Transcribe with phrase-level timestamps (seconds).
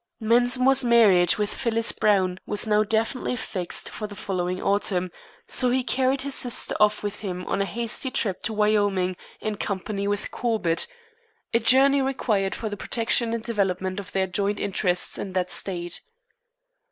[0.19, 5.11] Mensmore's marriage with Phyllis Browne was now definitely fixed for the following autumn,
[5.47, 9.57] so he carried his sister off with him on a hasty trip to Wyoming in
[9.57, 10.87] company with Corbett
[11.53, 16.01] a journey required for the protection and development of their joint interests in that State.